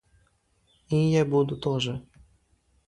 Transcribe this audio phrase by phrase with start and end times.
[0.89, 2.01] И я буду тоже.